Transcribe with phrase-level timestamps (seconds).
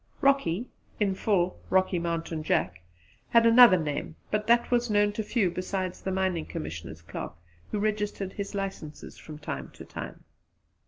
[0.19, 0.67] Rocky
[0.99, 2.81] in full, Rocky Mountain Jack
[3.29, 7.33] had another name, but it was known to few besides the Mining Commissioner's clerk
[7.71, 10.23] who registered his licences from time to time.